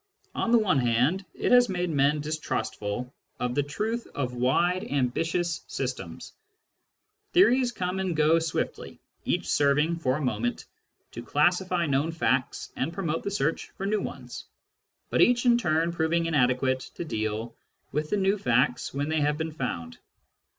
On 0.33 0.49
the 0.51 0.57
one 0.57 0.79
hand, 0.79 1.25
it 1.35 1.51
has 1.51 1.69
made 1.69 1.91
men 1.91 2.21
distrustful 2.21 3.13
of 3.39 3.53
the 3.53 3.61
truth 3.61 4.07
of 4.15 4.33
wide, 4.33 4.83
ambitious 4.85 5.61
systems: 5.67 6.33
theories 7.33 7.71
come 7.71 7.99
and 7.99 8.15
go 8.15 8.39
swiftly, 8.39 8.99
each 9.25 9.47
serving, 9.47 9.97
for 9.97 10.17
a 10.17 10.21
moment, 10.25 10.65
to 11.11 11.21
classify 11.21 11.85
known 11.85 12.11
facts 12.11 12.71
and 12.75 12.91
pro 12.91 13.05
mote 13.05 13.21
the 13.21 13.29
search 13.29 13.69
for 13.77 13.85
new 13.85 14.01
ones, 14.01 14.45
but 15.11 15.21
each 15.21 15.45
in 15.45 15.55
turn 15.55 15.91
proving 15.91 16.25
inadequate 16.25 16.79
to 16.95 17.05
deal 17.05 17.55
with 17.91 18.09
the 18.09 18.17
new 18.17 18.39
facts 18.39 18.95
when 18.95 19.07
they 19.07 19.21
have 19.21 19.37
been 19.37 19.51
found. 19.51 19.99